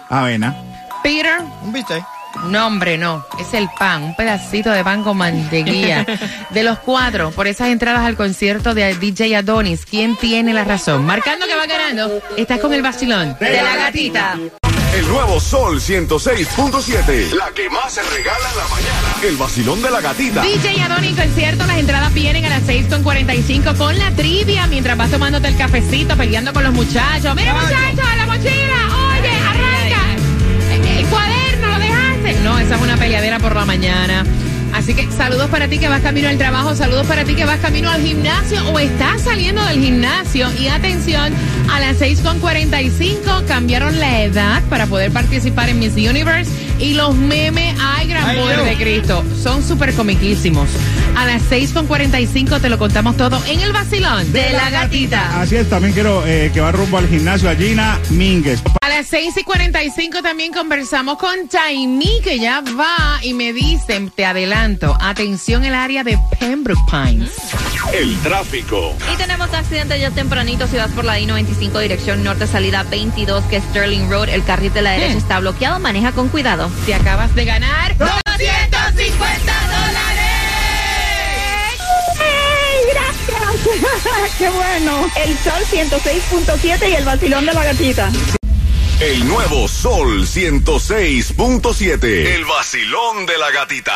Avena. 0.08 0.56
Peter. 1.02 1.40
¿Un 1.62 1.72
bistec? 1.72 2.02
No, 2.44 2.66
hombre, 2.66 2.98
no. 2.98 3.24
Es 3.40 3.54
el 3.54 3.68
pan, 3.78 4.02
un 4.02 4.16
pedacito 4.16 4.70
de 4.70 4.84
pan 4.84 5.02
con 5.02 5.16
mantequilla. 5.16 6.06
De 6.50 6.62
los 6.62 6.78
cuatro, 6.78 7.30
por 7.32 7.46
esas 7.46 7.68
entradas 7.68 8.02
al 8.06 8.16
concierto 8.16 8.74
de 8.74 8.94
DJ 8.94 9.36
Adonis, 9.36 9.84
¿quién 9.84 10.16
tiene 10.16 10.54
la 10.54 10.64
razón? 10.64 11.04
Marcando 11.04 11.46
que 11.46 11.54
va 11.54 11.66
ganando, 11.66 12.20
estás 12.36 12.60
con 12.60 12.72
el 12.72 12.82
vacilón 12.82 13.36
De 13.40 13.62
la 13.62 13.76
gatita. 13.76 14.38
El 14.94 15.08
nuevo 15.08 15.38
Sol 15.40 15.78
106.7. 15.80 17.32
La 17.32 17.50
que 17.50 17.68
más 17.68 17.92
se 17.92 18.02
regala 18.02 18.48
en 18.50 18.56
la 18.56 18.68
mañana. 18.68 19.14
El 19.22 19.36
vacilón 19.36 19.82
de 19.82 19.90
la 19.90 20.00
gatita. 20.00 20.42
DJ 20.42 20.80
Adonis 20.82 21.16
concierto, 21.16 21.66
las 21.66 21.78
entradas 21.78 22.14
vienen 22.14 22.44
a 22.46 22.48
las 22.48 22.62
6.45 22.62 23.76
con 23.76 23.98
la 23.98 24.10
trivia 24.12 24.66
mientras 24.68 24.96
vas 24.96 25.10
tomándote 25.10 25.48
el 25.48 25.56
cafecito, 25.56 26.16
peleando 26.16 26.52
con 26.52 26.62
los 26.64 26.72
muchachos. 26.72 27.34
Mira 27.34 27.52
muchachos, 27.52 28.16
la 28.16 28.26
mochila, 28.26 29.18
oye, 29.18 29.30
arranca. 29.30 30.02
El, 30.72 30.98
el 30.98 31.06
cuaderno, 31.06 31.35
lo 31.35 31.35
dejaste. 31.35 31.35
No, 32.46 32.56
esa 32.60 32.76
es 32.76 32.80
una 32.80 32.96
peleadera 32.96 33.40
por 33.40 33.56
la 33.56 33.64
mañana. 33.64 34.24
Así 34.72 34.94
que 34.94 35.10
saludos 35.10 35.50
para 35.50 35.66
ti 35.66 35.80
que 35.80 35.88
vas 35.88 36.00
camino 36.00 36.28
al 36.28 36.38
trabajo, 36.38 36.76
saludos 36.76 37.04
para 37.08 37.24
ti 37.24 37.34
que 37.34 37.44
vas 37.44 37.58
camino 37.58 37.90
al 37.90 38.00
gimnasio 38.00 38.62
o 38.70 38.78
estás 38.78 39.22
saliendo 39.22 39.64
del 39.64 39.80
gimnasio. 39.80 40.46
Y 40.56 40.68
atención, 40.68 41.32
a 41.72 41.80
las 41.80 42.00
6.45 42.00 43.46
cambiaron 43.48 43.98
la 43.98 44.22
edad 44.22 44.62
para 44.70 44.86
poder 44.86 45.10
participar 45.10 45.70
en 45.70 45.80
Miss 45.80 45.94
Universe 45.96 46.48
y 46.78 46.94
los 46.94 47.16
memes, 47.16 47.74
ay, 47.80 48.06
gran 48.06 48.36
poder 48.36 48.62
de 48.62 48.76
Cristo, 48.76 49.24
son 49.42 49.64
súper 49.64 49.92
comiquísimos. 49.94 50.68
A 51.16 51.24
las 51.24 51.42
6.45 51.50 52.60
te 52.60 52.68
lo 52.68 52.78
contamos 52.78 53.16
todo 53.16 53.42
en 53.46 53.60
el 53.60 53.72
vacilón. 53.72 54.30
De 54.32 54.52
la 54.52 54.68
gatita. 54.70 55.40
Así 55.40 55.56
es, 55.56 55.68
también 55.68 55.94
quiero 55.94 56.26
eh, 56.26 56.50
que 56.52 56.60
va 56.60 56.72
rumbo 56.72 56.98
al 56.98 57.08
gimnasio 57.08 57.48
a 57.48 57.54
Gina 57.54 57.98
Mínguez. 58.10 58.60
A 58.82 58.88
las 58.90 59.06
6 59.06 59.34
y 59.38 59.42
45 59.42 60.22
también 60.22 60.52
conversamos 60.52 61.16
con 61.18 61.48
Taimi, 61.48 62.20
que 62.22 62.38
ya 62.38 62.60
va 62.78 63.18
y 63.22 63.32
me 63.34 63.52
dicen, 63.54 64.10
te 64.10 64.26
adelanto, 64.26 64.96
atención 65.00 65.64
el 65.64 65.74
área 65.74 66.04
de 66.04 66.18
Pembroke 66.38 66.80
Pines. 66.90 67.30
El 67.94 68.16
tráfico. 68.18 68.94
Y 69.12 69.16
tenemos 69.16 69.52
accidente 69.54 69.98
ya 69.98 70.10
tempranito 70.10 70.66
si 70.66 70.76
vas 70.76 70.90
por 70.90 71.04
la 71.04 71.18
I-95 71.18 71.80
dirección 71.80 72.22
norte 72.24 72.46
salida 72.46 72.82
22 72.82 73.44
que 73.44 73.56
es 73.56 73.64
Sterling 73.64 74.10
Road. 74.10 74.28
El 74.28 74.44
carril 74.44 74.72
de 74.72 74.82
la 74.82 74.90
derecha 74.92 75.14
Eh. 75.14 75.18
está 75.18 75.40
bloqueado. 75.40 75.78
Maneja 75.80 76.12
con 76.12 76.28
cuidado. 76.28 76.70
Te 76.84 76.94
acabas 76.94 77.34
de 77.34 77.44
ganar 77.44 77.96
250 77.96 79.52
dólares. 79.66 80.15
¡Qué 84.38 84.48
bueno! 84.48 85.10
El 85.24 85.36
Sol 85.38 85.62
106.7 85.70 86.90
y 86.90 86.94
el 86.94 87.04
vacilón 87.04 87.46
de 87.46 87.52
la 87.52 87.64
gatita. 87.64 88.10
El 89.00 89.28
nuevo 89.28 89.68
Sol 89.68 90.26
106.7. 90.26 92.04
El 92.04 92.44
vacilón 92.44 93.26
de 93.26 93.38
la 93.38 93.50
gatita. 93.50 93.92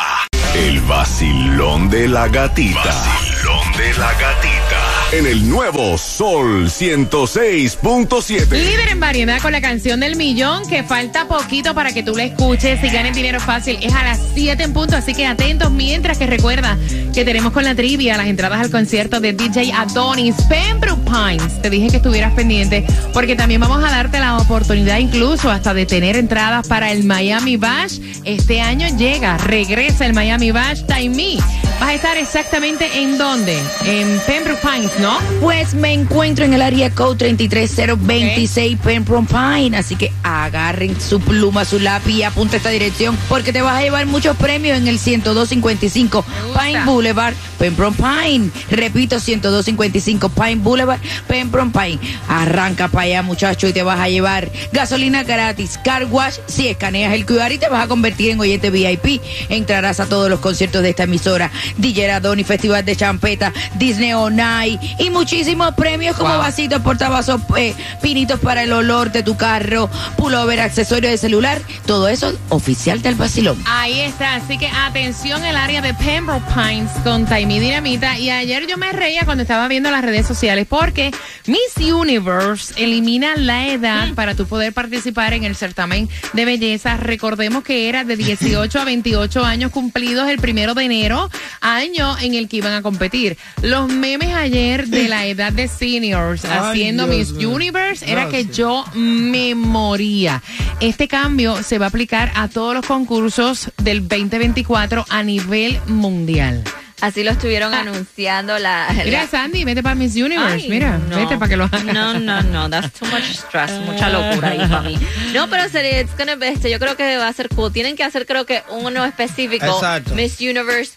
El 0.53 0.79
vacilón 0.81 1.89
de 1.89 2.07
la 2.07 2.27
gatita. 2.27 2.83
Vacilón 2.83 3.71
de 3.77 3.93
la 3.97 4.13
gatita. 4.13 5.00
En 5.13 5.25
el 5.25 5.49
nuevo 5.49 5.97
Sol 5.97 6.67
106.7. 6.67 8.49
Líder 8.49 8.87
en 8.87 9.01
variedad 9.01 9.41
con 9.41 9.51
la 9.51 9.59
canción 9.59 9.99
del 9.99 10.15
millón, 10.15 10.65
que 10.69 10.83
falta 10.83 11.27
poquito 11.27 11.75
para 11.75 11.91
que 11.91 12.01
tú 12.01 12.15
la 12.15 12.23
escuches 12.23 12.81
y 12.81 12.87
ganes 12.87 13.13
dinero 13.13 13.41
fácil. 13.41 13.77
Es 13.81 13.93
a 13.93 14.03
las 14.03 14.21
7 14.33 14.63
en 14.63 14.71
punto, 14.71 14.95
así 14.95 15.13
que 15.13 15.27
atentos. 15.27 15.69
Mientras 15.69 16.17
que 16.17 16.27
recuerda 16.27 16.77
que 17.13 17.25
tenemos 17.25 17.51
con 17.51 17.65
la 17.65 17.75
trivia 17.75 18.15
las 18.15 18.27
entradas 18.27 18.61
al 18.61 18.71
concierto 18.71 19.19
de 19.19 19.33
DJ 19.33 19.73
Adonis 19.73 20.35
Pembroke 20.47 21.03
Pines. 21.03 21.61
Te 21.61 21.69
dije 21.69 21.89
que 21.89 21.97
estuvieras 21.97 22.31
pendiente 22.33 22.85
porque 23.13 23.35
también 23.35 23.59
vamos 23.59 23.83
a 23.83 23.91
darte 23.91 24.17
la 24.17 24.37
oportunidad 24.37 24.97
incluso 24.99 25.51
hasta 25.51 25.73
de 25.73 25.85
tener 25.85 26.15
entradas 26.15 26.65
para 26.69 26.89
el 26.93 27.03
Miami 27.03 27.57
Bash. 27.57 27.99
Este 28.23 28.61
año 28.61 28.87
llega, 28.97 29.37
regresa 29.39 30.05
el 30.05 30.13
Miami 30.13 30.51
Bash 30.51 30.83
Time 30.85 31.09
Me. 31.09 31.70
Vas 31.81 31.89
a 31.89 31.93
estar 31.95 32.17
exactamente 32.17 33.01
en 33.01 33.17
dónde? 33.17 33.57
En 33.85 34.19
Pembroke 34.27 34.61
Pines, 34.61 34.99
¿no? 34.99 35.17
Pues 35.41 35.73
me 35.73 35.91
encuentro 35.91 36.45
en 36.45 36.53
el 36.53 36.61
área 36.61 36.91
code 36.91 37.17
33026 37.17 38.77
Pembroke 38.77 39.27
Pine, 39.27 39.75
así 39.75 39.95
que 39.95 40.11
agarren 40.21 41.01
su 41.01 41.19
pluma, 41.19 41.65
su 41.65 41.79
lápiz 41.79 42.11
y 42.13 42.23
apunta 42.23 42.57
esta 42.57 42.69
dirección 42.69 43.17
porque 43.27 43.51
te 43.51 43.63
vas 43.63 43.79
a 43.79 43.81
llevar 43.81 44.05
muchos 44.05 44.37
premios 44.37 44.77
en 44.77 44.87
el 44.87 44.99
10255 44.99 46.23
Pine 46.53 46.85
Boulevard, 46.85 47.33
Pembroke 47.57 47.97
Pine. 47.97 48.51
Repito, 48.69 49.19
10255 49.19 50.29
Pine 50.29 50.55
Boulevard, 50.57 50.99
Pembroke 51.27 51.71
Pine. 51.71 51.99
Arranca 52.27 52.89
para 52.89 53.05
allá, 53.05 53.21
muchacho, 53.23 53.67
y 53.67 53.73
te 53.73 53.81
vas 53.81 53.99
a 53.99 54.07
llevar 54.07 54.51
gasolina 54.71 55.23
gratis, 55.23 55.79
car 55.83 56.05
wash, 56.05 56.35
si 56.45 56.67
escaneas 56.67 57.13
el 57.13 57.25
QR 57.25 57.51
y 57.51 57.57
te 57.57 57.69
vas 57.69 57.83
a 57.83 57.87
convertir 57.87 58.29
en 58.29 58.39
oyente 58.39 58.69
VIP. 58.69 59.19
Entrarás 59.49 59.99
a 59.99 60.05
todos 60.05 60.29
los 60.29 60.39
conciertos 60.41 60.83
de 60.83 60.91
esta 60.91 61.03
emisora, 61.03 61.49
DJ 61.77 62.11
Adoni, 62.11 62.43
Festival 62.43 62.85
de 62.85 62.95
Champeta, 62.95 63.53
Disney 63.75 64.13
On 64.13 64.39
Ice 64.65 64.95
y 64.99 65.09
muchísimos 65.09 65.73
premios 65.75 66.15
como 66.15 66.37
vasitos, 66.37 66.81
portavasos, 66.81 67.41
eh, 67.57 67.73
pinitos 68.01 68.39
para 68.39 68.63
el 68.63 68.73
olor 68.73 69.11
de 69.11 69.23
tu 69.23 69.37
carro, 69.37 69.89
pullover, 70.17 70.59
accesorios 70.59 71.11
de 71.11 71.17
celular, 71.17 71.61
todo 71.85 72.07
eso 72.07 72.33
oficial 72.49 73.01
del 73.01 73.15
vacilón. 73.15 73.61
Ahí 73.65 73.99
está, 74.01 74.35
así 74.35 74.57
que 74.57 74.67
atención 74.67 75.43
el 75.43 75.55
área 75.55 75.81
de 75.81 75.93
Pembroke 75.93 76.45
Pines 76.53 76.91
con 77.03 77.25
Taimi 77.25 77.59
Dinamita. 77.59 78.17
Y 78.17 78.29
ayer 78.29 78.67
yo 78.67 78.77
me 78.77 78.91
reía 78.91 79.25
cuando 79.25 79.43
estaba 79.43 79.67
viendo 79.67 79.91
las 79.91 80.03
redes 80.03 80.27
sociales 80.27 80.65
porque 80.69 81.11
Miss 81.47 81.77
Universe 81.77 82.73
elimina 82.77 83.35
la 83.35 83.67
edad 83.67 84.13
para 84.13 84.35
tú 84.35 84.45
poder 84.45 84.73
participar 84.73 85.33
en 85.33 85.43
el 85.43 85.55
certamen 85.55 86.09
de 86.33 86.45
belleza. 86.45 86.97
Recordemos 86.97 87.63
que 87.63 87.89
era 87.89 88.03
de 88.03 88.15
18 88.15 88.79
a 88.79 88.85
28 88.85 89.43
años 89.45 89.71
cumplidos 89.71 90.29
el 90.29 90.39
primero 90.39 90.73
de 90.73 90.83
enero, 90.83 91.29
año 91.61 92.17
en 92.19 92.33
el 92.33 92.49
que 92.49 92.57
iban 92.57 92.73
a 92.73 92.81
competir. 92.81 93.37
Los 93.61 93.87
memes 93.87 94.35
ayer 94.35 94.87
de 94.87 95.07
la 95.07 95.25
edad 95.25 95.53
de 95.53 95.67
seniors 95.67 96.43
Ay, 96.45 96.51
haciendo 96.59 97.07
Dios 97.07 97.31
Miss. 97.31 97.45
Universe 97.45 98.11
era 98.11 98.27
que 98.29 98.45
yo 98.45 98.83
me 98.93 99.55
moría. 99.55 100.41
Este 100.79 101.07
cambio 101.07 101.63
se 101.63 101.77
va 101.77 101.85
a 101.85 101.89
aplicar 101.89 102.31
a 102.35 102.47
todos 102.47 102.73
los 102.73 102.85
concursos 102.85 103.71
del 103.77 104.07
2024 104.07 105.05
a 105.09 105.23
nivel 105.23 105.79
mundial. 105.87 106.63
Así 107.01 107.23
lo 107.23 107.31
estuvieron 107.31 107.73
anunciando 107.73 108.59
la... 108.59 108.87
Mira, 109.03 109.25
Sandy, 109.25 109.65
vete 109.65 109.81
para 109.81 109.95
Miss 109.95 110.15
Universe. 110.15 110.53
Ay, 110.53 110.69
mira, 110.69 110.99
no. 110.99 111.17
vete 111.17 111.35
para 111.35 111.49
que 111.49 111.57
lo 111.57 111.63
hagas. 111.63 111.83
No, 111.83 112.19
no, 112.19 112.43
no, 112.43 112.69
that's 112.69 112.91
too 112.93 113.07
much 113.07 113.23
stress, 113.23 113.71
mucha 113.87 114.07
locura 114.09 114.49
ahí 114.49 114.59
para 114.59 114.81
mí. 114.81 114.99
No, 115.33 115.49
pero 115.49 115.67
sería, 115.67 116.01
it's 116.01 116.15
gonna 116.15 116.35
be, 116.35 116.49
este, 116.49 116.69
yo 116.69 116.77
creo 116.77 116.95
que 116.95 117.17
va 117.17 117.27
a 117.27 117.33
ser 117.33 117.49
cool. 117.49 117.73
Tienen 117.73 117.95
que 117.95 118.03
hacer, 118.03 118.27
creo 118.27 118.45
que 118.45 118.61
uno 118.69 119.03
específico. 119.03 119.65
Exacto. 119.65 120.13
Miss 120.13 120.39
Universe 120.39 120.93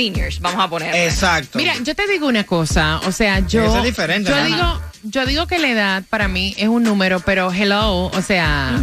Seniors, 0.00 0.40
vamos 0.40 0.64
a 0.64 0.68
poner. 0.68 0.94
Exacto. 0.94 1.58
Mira, 1.58 1.74
yo 1.82 1.94
te 1.94 2.06
digo 2.08 2.26
una 2.26 2.44
cosa, 2.44 3.00
o 3.06 3.12
sea, 3.12 3.40
yo, 3.40 3.64
Eso 3.64 3.78
es 3.78 3.84
diferente, 3.84 4.30
yo 4.30 4.44
digo, 4.44 4.80
yo 5.02 5.26
digo 5.26 5.46
que 5.46 5.58
la 5.58 5.68
edad 5.68 6.02
para 6.08 6.26
mí 6.26 6.54
es 6.56 6.68
un 6.68 6.82
número, 6.82 7.20
pero 7.20 7.52
hello, 7.52 8.06
o 8.06 8.22
sea, 8.22 8.80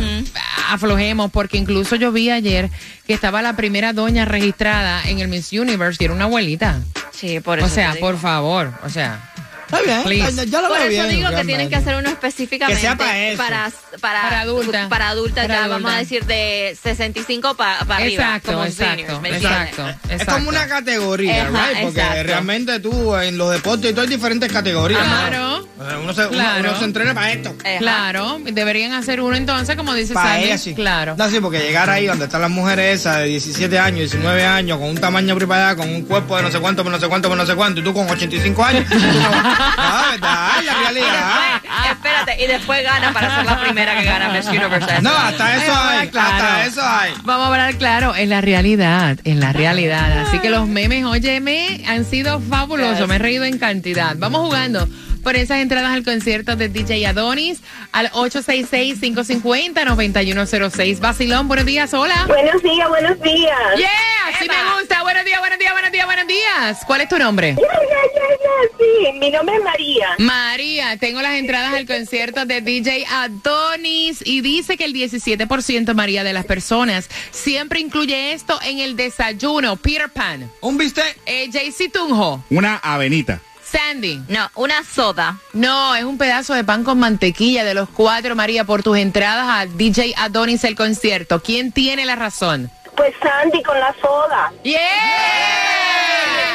aflojemos, 0.69 1.31
porque 1.31 1.57
incluso 1.57 1.95
yo 1.95 2.12
vi 2.12 2.29
ayer 2.29 2.69
que 3.07 3.13
estaba 3.13 3.41
la 3.41 3.55
primera 3.55 3.93
doña 3.93 4.25
registrada 4.25 5.01
en 5.07 5.19
el 5.19 5.27
Miss 5.27 5.51
Universe 5.53 5.97
y 6.00 6.05
era 6.05 6.13
una 6.13 6.25
abuelita. 6.25 6.81
Sí, 7.12 7.39
por 7.39 7.57
eso. 7.57 7.67
O 7.67 7.69
sea, 7.69 7.95
por 8.00 8.19
favor, 8.19 8.74
o 8.83 8.89
sea. 8.89 9.33
Está 9.69 9.81
bien. 9.81 10.03
Please. 10.03 10.45
ya 10.50 10.62
lo 10.62 10.69
Por 10.69 10.77
veo 10.77 10.88
eso 10.88 10.89
bien, 10.89 11.09
digo 11.09 11.24
que 11.29 11.36
realmente. 11.36 11.45
tienen 11.45 11.69
que 11.69 11.75
hacer 11.75 11.95
uno 11.97 12.09
específicamente 12.09 12.75
Que 12.75 12.81
sea 12.88 12.95
para 12.95 13.19
eso. 13.27 13.38
para, 13.38 13.71
para, 14.00 14.21
Para 14.21 14.39
adulta. 14.41 14.88
para 14.89 15.09
adultas, 15.09 15.43
Para 15.45 15.53
ya 15.55 15.59
adulta. 15.65 15.77
vamos 15.83 15.93
a 15.93 15.97
decir 16.00 16.25
de 16.25 16.77
65 16.81 17.55
para 17.55 17.79
arriba. 17.79 18.05
Exacto, 18.07 18.51
como 18.53 18.63
exacto, 18.63 18.95
seniors, 18.95 19.21
¿me 19.21 19.29
entiendes? 19.29 19.69
exacto, 19.74 19.88
Es 20.05 20.12
exacto. 20.13 20.33
como 20.36 20.50
una 20.50 20.67
categoría, 20.67 21.47
Ajá, 21.47 21.67
right? 21.69 21.81
Porque 21.83 22.00
exacto. 22.00 22.24
realmente 22.24 22.79
tú 22.79 23.15
en 23.17 23.38
los 23.38 23.51
deportes 23.51 23.91
y 23.91 23.93
todo 23.93 24.03
hay 24.03 24.07
diferentes 24.07 24.51
categorías. 24.51 25.01
¿no? 25.05 25.07
Claro. 25.27 25.67
Sea, 25.77 25.97
Uno 26.00 26.13
se, 26.13 26.21
uno- 26.21 26.29
Claro. 26.31 26.69
uno 26.69 26.79
se 26.79 26.86
entrena 26.86 27.13
para 27.13 27.31
esto. 27.33 27.55
Ajá. 27.63 27.77
Claro, 27.79 28.39
deberían 28.43 28.93
hacer 28.93 29.19
uno 29.21 29.36
entonces, 29.36 29.75
como 29.75 29.93
dice 29.93 30.13
Para 30.13 30.29
Sandy. 30.31 30.45
ella 30.45 30.57
sí. 30.57 30.74
Claro. 30.75 31.15
No, 31.17 31.29
sí, 31.29 31.39
porque 31.41 31.59
llegar 31.59 31.89
ahí 31.89 32.07
donde 32.07 32.25
están 32.25 32.41
las 32.41 32.50
mujeres 32.50 33.01
esas 33.01 33.17
de 33.19 33.25
17 33.25 33.77
años, 33.77 34.00
19 34.00 34.45
años, 34.45 34.77
con 34.79 34.88
un 34.89 34.97
tamaño 34.97 35.36
preparado, 35.36 35.77
con 35.77 35.89
un 35.93 36.03
cuerpo 36.03 36.38
de 36.38 36.43
no 36.43 36.51
sé 36.51 36.59
cuánto, 36.59 36.83
por 36.83 36.91
no 36.91 37.00
sé 37.00 37.07
cuánto, 37.07 37.27
por 37.27 37.38
no 37.38 37.45
sé 37.45 37.53
cuánto, 37.55 37.81
y 37.81 37.83
tú 37.83 37.93
con 37.93 38.09
85 38.09 38.63
años. 38.63 38.86
tú 38.89 38.95
no- 38.97 39.56
no, 39.59 40.11
verdad, 40.11 40.49
es 40.59 40.65
la 40.65 40.71
Y 40.71 40.75
realidad. 40.83 41.35
después, 41.61 41.91
espérate, 41.91 42.43
y 42.43 42.47
después 42.47 42.83
gana 42.83 43.13
para 43.13 43.35
ser 43.35 43.45
la 43.45 43.59
primera 43.59 43.97
que 43.97 44.03
gana 44.05 44.29
Miss 44.29 44.45
Universe. 44.47 45.01
No, 45.01 45.09
hasta 45.11 45.55
eso 45.55 45.73
Ay, 45.75 45.97
hay, 45.99 46.07
claro. 46.09 46.35
hasta 46.35 46.65
eso 46.65 46.81
hay. 46.83 47.13
Vamos 47.23 47.45
a 47.45 47.47
hablar 47.51 47.75
claro, 47.77 48.15
en 48.15 48.29
la 48.29 48.41
realidad, 48.41 49.17
en 49.23 49.39
la 49.39 49.53
realidad. 49.53 50.19
Así 50.27 50.39
que 50.39 50.49
los 50.49 50.67
memes, 50.67 51.05
óyeme, 51.05 51.83
han 51.87 52.05
sido 52.05 52.39
fabulosos. 52.41 52.99
Yes. 52.99 53.08
Me 53.08 53.15
he 53.15 53.19
reído 53.19 53.43
en 53.45 53.58
cantidad. 53.58 54.15
Vamos 54.17 54.41
jugando 54.41 54.88
por 55.27 55.35
esas 55.35 55.59
entradas 55.59 55.91
al 55.91 56.05
concierto 56.05 56.55
de 56.55 56.69
DJ 56.69 57.05
Adonis 57.05 57.59
al 57.91 58.09
866-550-9106. 58.11 60.99
Basilón, 61.01 61.49
buenos 61.49 61.65
días, 61.65 61.93
hola. 61.93 62.23
Buenos 62.29 62.63
días, 62.63 62.87
buenos 62.87 63.21
días. 63.21 63.59
Yeah, 63.75 63.89
así 64.33 64.47
me 64.47 64.55
gusta. 64.79 65.01
Buenos 65.01 65.25
días, 65.25 65.37
buenos 65.41 65.59
días, 65.59 65.73
buenos 65.73 65.91
días, 65.91 66.05
buenos 66.05 66.27
días. 66.27 66.77
¿Cuál 66.87 67.01
es 67.01 67.09
tu 67.09 67.19
nombre? 67.19 67.57
Ya, 67.57 67.61
ya, 67.61 67.69
ya, 68.15 68.21
ya, 68.41 68.51
sí. 68.77 69.11
Mi 69.19 69.29
nombre 69.29 69.57
es 69.57 69.63
María. 69.65 70.07
María, 70.17 70.95
tengo 70.95 71.21
las 71.21 71.33
entradas 71.35 71.73
al 71.73 71.85
concierto 71.85 72.45
de 72.45 72.61
DJ 72.61 73.05
Adonis 73.11 74.21
y 74.25 74.39
dice 74.39 74.77
que 74.77 74.85
el 74.85 74.93
17% 74.93 75.93
María 75.93 76.23
de 76.23 76.31
las 76.31 76.45
personas 76.45 77.09
siempre 77.31 77.81
incluye 77.81 78.31
esto 78.31 78.57
en 78.63 78.79
el 78.79 78.95
desayuno. 78.95 79.75
Peter 79.75 80.07
Pan, 80.09 80.49
Un 80.61 80.77
bistec. 80.77 81.17
eh, 81.25 81.49
JC 81.49 81.91
Tunjo, 81.91 82.45
Una 82.49 82.77
avenita. 82.77 83.41
Sandy. 83.71 84.21
No, 84.30 84.49
una 84.56 84.84
soda. 84.84 85.38
No, 85.53 85.95
es 85.95 86.03
un 86.03 86.17
pedazo 86.17 86.53
de 86.53 86.63
pan 86.63 86.84
con 86.84 86.99
mantequilla 86.99 87.63
de 87.63 87.73
los 87.73 87.89
cuatro, 87.89 88.36
María, 88.36 88.63
por 88.63 88.84
tus 88.84 88.97
entradas 88.97 89.47
a 89.49 89.65
DJ 89.65 90.13
Adonis 90.17 90.63
el 90.63 90.75
concierto. 90.75 91.41
¿Quién 91.41 91.71
tiene 91.71 92.06
la 92.06 92.15
razón? 92.15 92.71
Pues 92.95 93.13
Sandy 93.21 93.62
con 93.63 93.80
la 93.80 93.93
soda. 94.01 94.51
¡Yeah! 94.63 94.80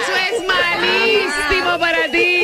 Eso 0.01 0.12
es 0.16 0.46
malísimo 0.46 1.79
para 1.79 2.11
ti, 2.11 2.41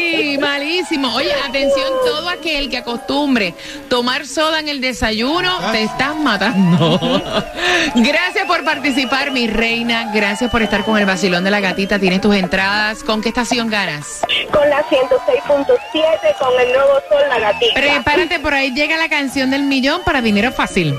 malísimo. 0.48 1.14
Oye, 1.14 1.32
atención, 1.46 1.92
todo 2.04 2.28
aquel 2.28 2.70
que 2.70 2.78
acostumbre 2.78 3.54
tomar 3.88 4.26
soda 4.26 4.61
en 4.61 4.68
el 4.68 4.80
desayuno, 4.80 5.58
te 5.72 5.82
estás 5.82 6.16
matando. 6.16 6.98
Gracias 7.94 8.46
por 8.46 8.64
participar, 8.64 9.30
mi 9.30 9.46
reina. 9.46 10.11
Gracias 10.14 10.50
por 10.50 10.62
estar 10.62 10.84
con 10.84 10.98
el 10.98 11.04
vacilón 11.04 11.44
de 11.44 11.50
la 11.50 11.61
gatita. 11.61 11.98
Tienes 11.98 12.20
tus 12.20 12.34
entradas. 12.34 13.04
¿Con 13.04 13.20
qué 13.20 13.28
estación 13.28 13.68
ganas? 13.68 14.22
Con 14.50 14.68
la 14.70 14.82
106.7 14.88 16.38
con 16.38 16.61
el 16.61 16.72
nuevo 16.72 16.94
sol, 17.08 17.22
la 17.28 17.38
gatita. 17.38 17.74
Prepárate, 17.74 18.38
por 18.40 18.54
ahí 18.54 18.72
llega 18.72 18.96
la 18.96 19.08
canción 19.08 19.50
del 19.50 19.64
millón 19.64 20.02
para 20.04 20.22
dinero 20.22 20.50
fácil. 20.52 20.98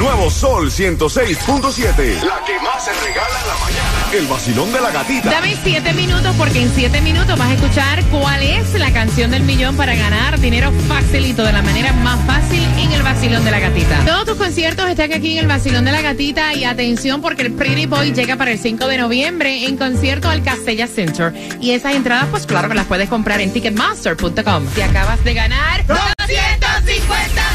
El 0.00 0.06
nuevo 0.06 0.30
Sol 0.30 0.70
106.7. 0.70 2.22
La 2.22 2.42
que 2.44 2.58
más 2.60 2.84
se 2.84 2.92
regala 2.92 3.40
en 3.40 3.48
la 3.48 3.54
mañana. 3.54 4.12
El 4.12 4.26
vacilón 4.26 4.72
de 4.72 4.80
la 4.80 4.90
gatita. 4.90 5.30
Dame 5.30 5.56
siete 5.62 5.92
minutos 5.92 6.34
porque 6.38 6.62
en 6.62 6.74
siete 6.74 7.00
minutos 7.02 7.38
vas 7.38 7.48
a 7.48 7.54
escuchar 7.54 8.02
cuál 8.06 8.42
es 8.42 8.72
la 8.74 8.92
canción 8.92 9.30
del 9.30 9.42
millón 9.42 9.76
para 9.76 9.94
ganar 9.94 10.40
dinero 10.40 10.72
facilito 10.88 11.44
de 11.44 11.52
la 11.52 11.62
manera 11.62 11.92
más 11.92 12.18
fácil 12.26 12.62
en 12.78 12.92
el 12.92 13.02
vacilón 13.02 13.44
de 13.44 13.50
la 13.50 13.60
gatita. 13.60 14.04
Todos 14.06 14.24
tus 14.24 14.36
conciertos 14.36 14.88
están 14.88 15.12
aquí 15.12 15.32
en 15.32 15.38
el 15.38 15.46
vacilón 15.46 15.84
de 15.84 15.92
la 15.92 16.00
gatita 16.00 16.54
y 16.54 16.64
atención 16.64 17.20
porque 17.20 17.42
el 17.42 17.52
Pretty 17.52 17.86
Boy 17.86 18.12
llega 18.12 18.36
para 18.36 18.52
el 18.52 18.58
5 18.58 18.86
de 18.86 18.98
noviembre 18.98 19.66
en 19.66 19.76
concierto 19.76 20.30
al 20.30 20.42
Castella 20.42 20.86
Center 20.86 21.34
y 21.60 21.72
esas 21.72 21.94
entradas 21.94 22.26
pues 22.30 22.46
claro 22.46 22.68
que 22.68 22.74
las 22.74 22.86
puedes 22.86 23.08
comprar 23.08 23.40
en 23.40 23.52
ticketmaster.com. 23.52 24.66
Si 24.74 24.80
acabas 24.80 25.22
de 25.24 25.34
ganar 25.34 25.86
250 25.86 27.49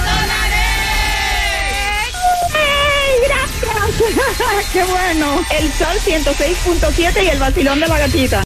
¡Qué 4.73 4.83
bueno! 4.83 5.45
El 5.57 5.71
sol 5.73 5.97
106.7 6.05 7.23
y 7.23 7.27
el 7.27 7.39
vacilón 7.39 7.79
de 7.79 7.87
la 7.87 7.99
gatita. 7.99 8.43